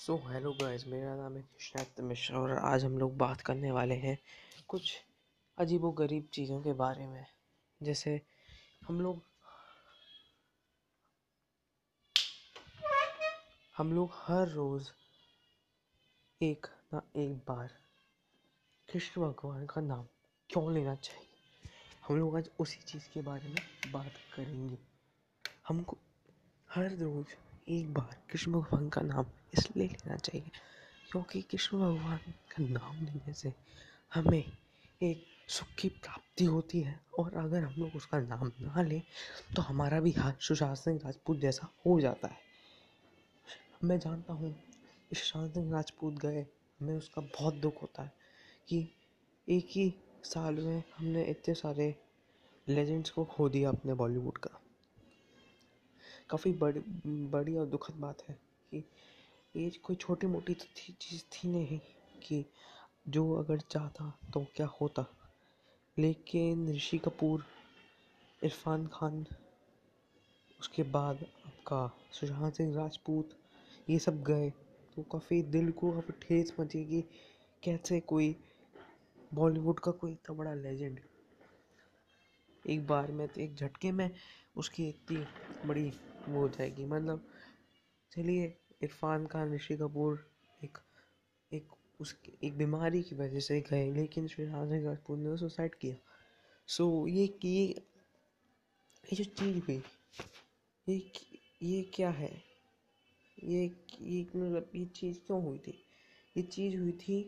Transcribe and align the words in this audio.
So 0.00 0.14
hello 0.16 0.52
guys 0.52 0.86
मेरा 0.86 1.14
नाम 1.16 1.36
है 1.36 1.42
कृष्णात 1.42 2.00
मिश्रा 2.00 2.38
और 2.38 2.50
आज 2.58 2.84
हम 2.84 2.98
लोग 2.98 3.16
बात 3.18 3.40
करने 3.40 3.70
वाले 3.70 3.94
हैं 3.94 4.16
कुछ 4.68 4.92
अजीब 5.58 5.82
गरीब 5.94 6.28
चीज़ों 6.32 6.60
के 6.62 6.72
बारे 6.72 7.06
में। 7.06 7.26
जैसे 7.82 8.22
हम 8.88 9.00
लोग 9.00 9.22
हम 13.76 13.92
लोग 13.92 14.10
हर 14.14 14.48
रोज़ 14.48 14.88
एक 16.40 16.66
ना 16.94 17.02
एक 17.16 17.36
बार 17.48 17.70
कृष्ण 18.92 19.22
भगवान 19.22 19.66
का 19.66 19.80
नाम 19.80 20.06
क्यों 20.50 20.74
लेना 20.74 20.94
चाहिए? 20.94 21.26
हम 22.08 22.16
लोग 22.16 22.36
आज 22.36 22.50
उसी 22.60 22.80
चीज़ 22.80 23.08
के 23.14 23.20
बारे 23.20 23.48
में 23.48 23.92
बात 23.92 24.12
करेंगे। 24.36 24.78
हमको 25.68 25.98
हर 26.70 26.90
रोज़ 26.90 27.49
एक 27.70 27.92
बार 27.94 28.16
कृष्ण 28.30 28.52
भगवान 28.52 28.88
का 28.88 29.00
नाम 29.00 29.26
इसलिए 29.54 29.86
लेना 29.86 30.16
चाहिए, 30.16 30.50
क्योंकि 31.10 31.40
कृष्ण 31.42 31.78
भगवान 31.78 32.18
का 32.50 32.62
नाम 32.64 33.04
लेने 33.04 33.32
से 33.32 33.52
हमें 34.12 34.44
एक 35.00 35.24
सुख 35.48 35.68
की 35.78 35.88
प्राप्ति 35.88 36.44
होती 36.44 36.80
है। 36.80 36.98
और 37.18 37.34
अगर 37.36 37.62
हम 37.62 37.74
लोग 37.78 37.96
उसका 37.96 38.18
नाम 38.20 38.50
ना 38.60 38.82
लें 38.82 39.02
तो 39.56 39.62
हमारा 39.62 40.00
भी 40.00 40.12
हाथ 40.12 40.40
सुशांत 40.40 40.76
सिंह 40.76 40.98
राजपूत 41.04 41.38
जैसा 41.40 41.68
हो 41.86 42.00
जाता 42.00 42.28
है। 42.28 42.38
मैं 43.84 43.98
जानता 43.98 44.32
हूँ 44.32 44.54
सुशांत 45.10 45.54
सिंह 45.54 45.70
राजपूत 45.72 46.14
गए, 46.14 46.46
हमें 46.80 46.96
उसका 46.96 47.22
बहुत 47.22 47.54
दुख 47.56 47.82
होता 47.82 48.02
है 48.02 48.12
कि 48.68 48.88
एक 49.48 49.68
ही 49.68 49.92
साल 50.24 50.54
में 50.56 50.82
हमने 50.96 51.24
इतने 51.24 51.54
सारे 51.54 51.94
लेजेंड्स 52.66 53.10
को 53.10 53.24
खो 53.26 53.48
दिया 53.48 53.68
अपने 53.68 53.94
बॉलीवुड 53.94 54.38
का। 54.38 54.60
काफ़ी 56.30 56.52
बड़ी 56.52 56.80
बड़ी 57.30 57.56
और 57.56 57.66
दुखद 57.66 57.94
बात 57.94 58.22
है 58.28 58.34
कि 58.70 58.84
ये 59.56 59.70
कोई 59.82 59.96
छोटी 59.96 60.26
मोटी 60.26 60.54
तो 60.54 60.64
थी, 60.76 60.92
चीज़ 60.92 61.22
थी 61.32 61.48
नहीं 61.48 61.78
कि 62.22 62.44
जो 63.08 63.32
अगर 63.34 63.60
चाहता 63.60 64.12
तो 64.34 64.44
क्या 64.56 64.66
होता। 64.80 65.06
लेकिन 65.98 66.68
ऋषि 66.74 66.98
कपूर, 66.98 67.44
इरफान 68.42 68.86
खान, 68.86 69.24
उसके 70.60 70.82
बाद 70.82 71.24
आपका 71.46 71.80
सुशांत 72.12 72.54
सिंह 72.54 72.74
राजपूत, 72.76 73.30
ये 73.90 73.98
सब 73.98 74.22
गए 74.22 74.50
तो 74.96 75.02
काफ़ी 75.02 75.42
दिल 75.42 75.70
को 75.72 75.92
काफ़ी 75.92 76.14
ठेस 76.22 76.52
मची 76.60 76.84
कि 76.84 77.02
कैसे 77.62 78.00
कोई 78.00 78.34
बॉलीवुड 79.34 79.80
का 79.80 79.90
कोई 79.92 80.12
इतना 80.12 80.36
बड़ा 80.36 80.54
लेजेंड। 80.54 81.00
एक 82.64 82.86
बार 82.86 83.12
में 83.12 83.26
तो 83.28 83.40
एक 83.40 83.54
झटके 83.54 83.92
में 83.92 84.10
उसकी 84.56 84.88
इतनी 84.88 85.24
बड़ी 85.66 85.92
वो 86.28 86.40
हो 86.40 86.48
जाएगी। 86.48 86.84
मतलब 86.84 87.26
चलिए, 88.12 88.56
इरफान 88.82 89.26
खान, 89.26 89.54
ऋषि 89.54 89.76
कपूर 89.76 90.26
एक 90.64 90.78
एक 91.52 91.68
उसकी, 92.00 92.32
एक 92.44 92.56
बीमारी 92.58 93.02
की 93.02 93.14
वजह 93.14 93.40
से 93.40 93.60
गए, 93.60 93.90
लेकिन 93.92 94.26
श्रीराम 94.28 94.68
सिंह 94.68 94.84
राजपूत 94.84 95.18
ने 95.18 95.36
सुसाइड 95.36 95.74
किया। 95.74 95.96
सो 96.68 97.06
ये 97.06 97.24
ये 97.44 97.66
ये 99.04 99.16
जो 99.16 99.24
चीज़ 99.24 99.58
हुई, 99.58 99.82
ये 100.88 101.12
ये 101.62 101.82
क्या 101.94 102.10
है? 102.10 102.30
ये 103.44 103.64
ये 104.00 104.22
मतलब 104.22 104.70
ये 104.74 104.84
चीज़ 104.86 105.18
क्यों 105.26 105.42
हुई 105.44 105.58
थी? 105.58 105.74
ये 106.36 106.42
चीज़ 106.42 106.76
हुई 106.76 106.92
थी 106.92 107.22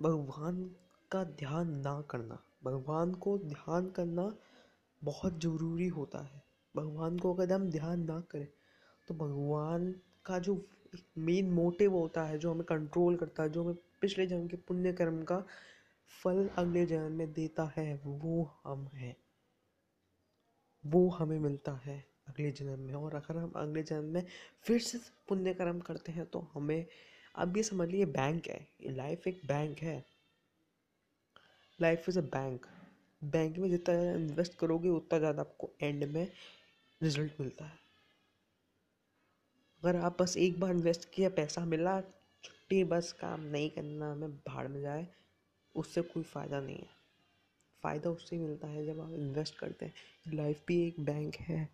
भगवान 0.00 0.64
का 1.10 1.24
ध्यान 1.24 1.70
ना 1.80 2.00
करना। 2.10 2.42
भगवान 2.64 3.14
को 3.14 3.38
ध्यान 3.38 3.90
करना 3.90 4.36
बहुत 5.04 5.40
ज़रूरी 5.40 5.88
होता 5.88 6.22
है। 6.24 6.45
भगवान 6.76 7.18
को 7.18 7.34
अगर 7.34 7.52
हम 7.52 7.68
ध्यान 7.70 8.04
ना 8.04 8.20
करें 8.30 8.46
तो 9.08 9.14
भगवान 9.14 9.92
का 10.26 10.38
जो 10.38 10.54
मेन 11.18 11.50
मोटिव 11.50 11.94
होता 11.94 12.24
है, 12.24 12.38
जो 12.38 12.50
हमें 12.50 12.64
कंट्रोल 12.64 13.16
करता 13.16 13.42
है, 13.42 13.50
जो 13.50 13.62
हमें 13.64 13.74
पिछले 14.00 14.26
जन्म 14.26 14.46
के 14.48 14.56
पुण्य 14.58 14.92
कर्म 14.92 15.22
का 15.24 15.38
फल 16.12 16.48
अगले 16.58 16.84
जन्म 16.86 17.12
में 17.12 17.32
देता 17.32 17.64
है, 17.76 17.94
वो 18.04 18.50
हम 18.64 18.86
हैं। 18.94 19.16
वो 20.84 21.08
हमें 21.10 21.38
मिलता 21.38 21.72
है 21.84 21.98
अगले 22.28 22.50
जन्म 22.52 22.80
में। 22.80 22.94
और 22.94 23.14
अगर 23.14 23.36
हम 23.36 23.52
अगले 23.56 23.82
जन्म 23.82 24.04
में 24.04 24.26
फिर 24.64 24.80
से 24.80 24.98
पुण्य 25.28 25.54
कर्म 25.54 25.80
करते 25.80 26.12
हैं 26.12 26.26
तो 26.26 26.46
हमें 26.54 26.86
अब 27.34 27.56
ये 27.56 27.62
समझ 27.62 27.88
लीजिए 27.88 28.06
बैंक 28.06 28.48
है। 28.48 28.66
लाइफ 28.88 29.26
एक 29.28 29.40
बैंक 29.46 29.78
है। 29.78 30.04
Life 31.78 32.08
is 32.08 32.18
a 32.18 32.22
bank 32.24 32.66
bank 33.22 33.58
में 33.58 33.68
जितना 33.70 33.94
इन्वेस्ट 34.12 34.54
करोगे, 34.54 34.88
उतना 34.88 35.18
ज़्यादा 35.18 35.40
आपको 35.40 35.70
एंड 35.82 36.04
में 36.04 36.28
रिज़ल्ट 37.02 37.32
मिलता 37.40 37.64
है। 37.64 37.78
अगर 39.84 39.96
आप 39.96 40.22
बस 40.22 40.36
एक 40.36 40.60
बार 40.60 40.70
इन्वेस्ट 40.70 41.10
किया, 41.10 41.28
पैसा 41.28 41.64
मिला, 41.64 42.00
छुट्टी, 42.44 42.84
बस 42.84 43.12
काम 43.12 43.40
नहीं 43.40 43.70
करना 43.70 44.12
हमें 44.12 44.36
भाड़ 44.36 44.68
में 44.68 44.80
जाए, 44.80 45.08
उससे 45.74 46.02
कोई 46.02 46.22
फ़ायदा 46.22 46.60
नहीं 46.60 46.76
है। 46.76 46.96
फ़ायदा 47.82 48.10
उससे 48.10 48.38
मिलता 48.38 48.68
है 48.68 48.86
जब 48.86 49.00
आप 49.00 49.10
इन्वेस्ट 49.10 49.58
करते 49.58 49.86
हैं। 49.86 49.94
लाइफ 50.34 50.62
भी 50.66 50.88
एक 50.88 51.00
बैंक 51.00 51.36
है। 51.36 51.68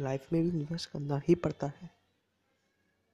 लाइफ 0.00 0.32
में 0.32 0.42
भी 0.42 0.48
इन्वेस्ट 0.48 0.90
करना 0.90 1.22
ही 1.28 1.34
पड़ता 1.34 1.66
है। 1.66 1.90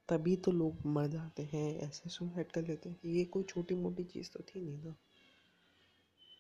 तभी 0.09 0.37
तो 0.37 0.53
लोग 0.53 0.87
मर 0.87 1.07
जाते 1.07 1.43
हैं, 1.43 1.79
ऐसे 1.79 2.11
सुसाइड 2.11 2.53
कर 2.53 2.63
लेते 2.63 2.89
हैं। 2.89 3.01
ये 3.05 3.25
कोई 3.25 3.43
छोटी 3.43 3.75
मोटी 3.75 4.05
चीज़ 4.05 4.31
तो 4.31 4.41
थी 4.41 4.61
नहीं 4.61 4.85
ना। 4.85 4.95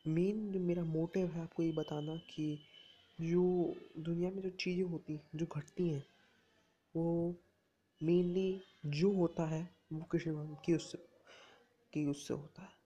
मेन 0.06 0.52
जो 0.52 0.60
मेरा 0.60 0.84
मोटिव 0.84 1.26
है 1.26 1.42
आपको 1.42 1.62
ये 1.62 1.72
बताना 1.72 2.16
कि 2.16 2.58
जो 3.20 3.74
दुनिया 3.98 4.30
में 4.30 4.42
जो 4.42 4.50
चीज़ें 4.50 4.84
होती 4.84 5.12
हैं, 5.12 5.28
जो 5.34 5.46
घटती 5.46 5.88
हैं, 5.88 6.06
वो 6.96 7.34
मेनली 8.02 8.62
जो 8.86 9.12
होता 9.12 9.46
है, 9.46 9.70
वो 9.92 10.04
कृष्ण 10.04 10.32
भगवान 10.32 10.56
की 10.64 10.74
उससे 10.74 10.98
की 11.92 12.06
उससे 12.06 12.34
होता 12.34 12.62
है। 12.62 12.78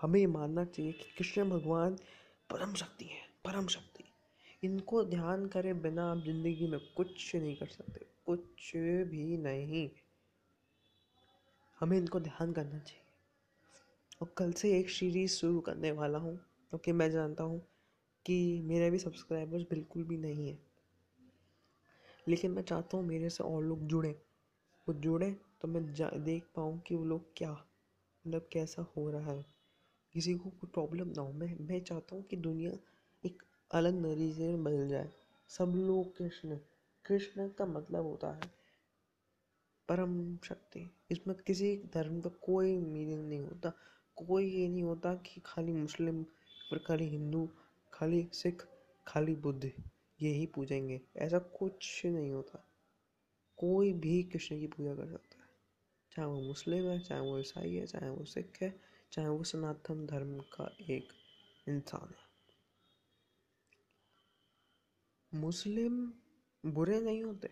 हमें 0.00 0.20
ये 0.20 0.26
मानना 0.26 0.64
चाहिए 0.64 0.92
कि 0.92 1.14
कृष्ण 1.18 1.50
भगवान 1.50 1.96
परम 2.50 2.74
शक्ति 2.74 3.04
है, 3.04 3.20
परम 3.44 3.66
शक्ति। 3.66 4.04
इनको 4.62 5.04
ध्यान 5.04 5.46
करे 5.46 5.74
बिना 5.74 6.10
आप 6.10 6.18
ज़िंदगी 6.18 6.66
में 6.66 6.80
कुछ 6.96 7.36
नहीं 7.36 7.56
कर 7.56 7.66
सकते, 7.66 8.06
कुछ 8.26 8.72
भी 9.10 9.36
नहीं। 9.36 9.90
हमें 11.80 11.98
इनको 11.98 12.20
ध्यान 12.20 12.52
करना 12.52 12.78
चाहिए। 12.78 13.02
और 14.22 14.34
कल 14.38 14.52
से 14.52 14.78
एक 14.78 14.90
सीरीज़ 14.90 15.32
शुरू 15.32 15.60
करने 15.60 15.90
वाला 15.92 16.18
हूँ 16.18 16.36
क्योंकि 16.36 16.92
मैं 16.92 17.10
जानता 17.10 17.44
हूँ 17.44 17.62
कि 18.26 18.60
मेरे 18.64 18.90
भी 18.90 18.98
सब्सक्राइबर्स 18.98 19.62
बिल्कुल 19.62 20.04
भी 20.04 20.16
नहीं 20.16 20.48
है। 20.48 20.58
लेकिन 22.28 22.50
मैं 22.50 22.62
चाहता 22.62 22.96
हूँ 22.96 23.04
मेरे 23.06 23.30
से 23.30 23.44
और 23.44 23.64
लोग 23.64 23.86
जुड़ें। 23.86 24.14
वो 24.88 24.94
जुड़े 24.94 25.30
तो 25.60 25.68
मैं 25.68 25.84
देख 26.24 26.44
पाऊँ 26.56 26.78
कि 26.80 26.94
वो 26.94 27.04
लोग 27.04 27.32
क्या 27.36 27.52
मतलब 27.52 28.48
कैसा 28.52 28.82
हो 28.96 29.10
रहा 29.10 29.32
है। 29.32 29.44
किसी 30.14 30.34
को 30.34 30.50
कोई 30.50 30.70
प्रॉब्लम 30.74 31.08
ना 31.08 31.22
हो। 31.22 31.32
मैं 31.32 31.56
मैं 31.60 31.80
चाहता 31.80 32.16
हूँ 32.16 32.22
कि 32.22 32.36
दुनिया 32.36 32.72
एक 33.24 33.42
अलग 33.70 33.94
नतीजे 34.06 34.48
में 34.48 34.64
बदल 34.64 34.88
जाए। 34.88 35.10
सब 35.48 35.72
लोग 35.76 36.16
कृष्ण 36.16 36.58
कृष्ण 37.04 37.48
का 37.48 37.66
मतलब 37.66 38.04
होता 38.04 38.32
है 38.32 38.50
परम 39.88 40.36
शक्ति। 40.36 40.90
इसमें 41.10 41.36
किसी 41.36 41.76
धर्म 41.94 42.20
का 42.20 42.30
कोई 42.30 42.76
मीनिंग 42.78 43.28
नहीं 43.28 43.40
होता। 43.40 43.72
कोई 44.16 44.50
ये 44.50 44.68
नहीं 44.68 44.82
होता 44.82 45.14
कि 45.14 45.42
खाली 45.46 45.72
मुस्लिम 45.72 46.24
और 46.72 46.78
खाली 46.78 47.04
हिंदू 47.04 47.48
खाली 47.96 48.28
सिख, 48.32 48.66
खाली 49.06 49.34
बुद्ध 49.34 49.72
ये 50.20 50.30
ही 50.30 50.46
पूजेंगे। 50.46 51.00
ऐसा 51.16 51.38
कुछ 51.38 52.06
नहीं 52.06 52.30
होता। 52.30 52.68
कोई 53.56 53.92
भी 53.92 54.22
कृष्ण 54.22 54.60
की 54.60 54.66
पूजा 54.66 54.94
कर 54.94 55.06
सकता 55.06 55.38
है। 55.38 55.48
चाहे 56.12 56.28
वो 56.28 56.40
मुस्लिम 56.40 56.84
है, 56.84 57.00
चाहे 57.00 57.20
वो 57.20 57.38
ईसाई 57.38 57.74
है, 57.74 57.86
चाहे 57.86 58.10
वो 58.10 58.24
सिख 58.24 58.58
है, 58.62 58.80
चाहे 59.12 59.28
वो 59.28 59.44
सनातन 59.44 60.06
धर्म 60.06 60.40
का 60.40 60.76
एक 60.90 61.12
इंसान 61.68 62.14
है। 62.14 62.26
मुस्लिम 65.40 66.12
बुरे 66.66 67.00
नहीं 67.00 67.24
होते, 67.24 67.48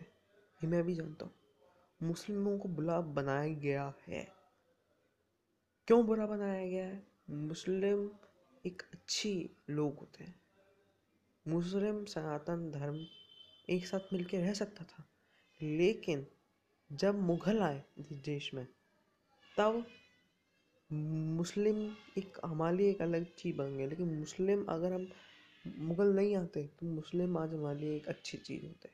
ये 0.63 0.67
मैं 0.67 0.83
भी 0.83 0.95
जानता 0.95 1.25
हूँ। 1.25 1.33
मुस्लिमों 2.03 2.57
को 2.57 2.69
बुरा 2.69 3.01
बनाया 3.01 3.53
गया 3.53 3.93
है। 4.07 4.33
क्यों 5.87 6.05
बुरा 6.05 6.27
बनाया 6.27 6.67
गया 6.67 6.87
है? 6.87 7.07
मुस्लिम 7.29 8.11
एक 8.65 8.81
अच्छी 8.93 9.49
लोग 9.69 9.99
होते 9.99 10.23
हैं। 10.23 10.44
मुस्लिम 11.45 12.03
सनातन 12.05 12.69
धर्म 12.71 12.95
एक 13.67 13.85
साथ 13.87 14.13
मिलकर 14.13 14.39
रह 14.39 14.53
सकता 14.53 14.83
था। 14.85 15.03
लेकिन 15.61 16.25
जब 16.89 17.19
मुग़ल 17.21 17.61
आए 17.61 17.83
देश 18.25 18.53
में, 18.53 18.65
तब 19.57 19.85
मुस्लिम 21.37 21.85
एक 22.17 22.37
हमारी 22.45 22.89
एक 22.89 23.01
अलग 23.01 23.25
चीज़ 23.37 23.55
बन 23.57 23.77
गई। 23.77 23.87
लेकिन 23.87 24.07
मुस्लिम 24.15 24.65
अगर 24.69 24.93
हम 24.93 25.07
मुग़ल 25.87 26.15
नहीं 26.15 26.35
आते 26.35 26.67
तो 26.79 26.85
मुस्लिम 26.87 27.37
आज 27.37 27.53
हमारे 27.53 27.79
लिए 27.79 27.95
एक 27.97 28.07
अच्छी 28.09 28.37
चीज़ 28.39 28.65
होते। 28.65 28.89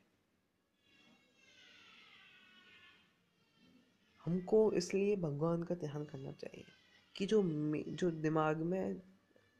हमको 4.22 4.58
इसलिए 4.74 5.16
भगवान 5.18 5.64
का 5.64 5.76
ध्यान 5.76 6.04
करना 6.06 6.32
चाहिए 6.34 6.66
कि 7.16 7.26
जो 7.26 7.42
जो 7.96 8.12
दिमाग 8.12 8.62
में 8.64 9.02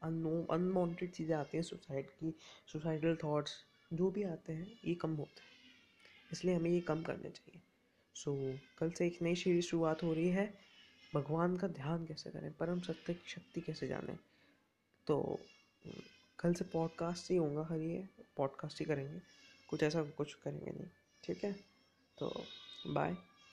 अनवांटेड 0.02 1.12
चीज़ें 1.12 1.36
आती 1.36 1.56
हैं 1.56 1.64
सुसाइड 1.64 2.10
की 2.10 2.34
सुसाइडल 2.72 3.16
थॉट्स 3.24 3.52
जो 3.92 4.10
भी 4.10 4.22
आते 4.22 4.52
हैं 4.52 4.80
ये 4.84 4.94
कम 4.94 5.16
होते 5.16 5.40
हैं। 5.40 5.48
इसलिए 6.32 6.54
हमें 6.54 6.70
ये 6.70 6.80
कम 6.80 7.02
करने 7.02 7.30
चाहिए। 7.30 7.60
सो 8.14 8.52
so, 8.52 8.58
कल 8.78 8.90
से 8.90 9.06
एक 9.06 9.22
नई 9.22 9.34
सीरीज़ 9.34 9.64
शुरुआत 9.64 10.02
हो 10.02 10.12
रही 10.12 10.28
है। 10.28 10.54
भगवान 11.14 11.56
का 11.56 11.68
ध्यान 11.68 12.06
कैसे 12.06 12.30
करें? 12.30 12.52
परम 12.52 12.80
सत्य 12.80 13.14
की 13.14 13.30
शक्ति 13.30 13.60
कैसे 13.60 13.88
जानें? 13.88 14.18
तो 15.06 15.40
कल 16.38 16.54
से 16.54 16.64
पॉडकास्ट 16.64 17.30
ही 17.30 17.36
होगा 17.36 17.66
हर 17.70 17.78
ये 17.78 18.08
पॉडकास्ट 18.36 18.80
ही 18.80 18.86
करेंगे। 18.86 19.20
कुछ 19.68 19.82
ऐसा 19.82 20.04
कुछ 20.04 20.34
करेंगे 20.34 20.70
नहीं 20.70 20.86
ठीक 21.24 21.44
है? 21.44 21.52
तो 22.18 22.44
बाय 22.86 23.16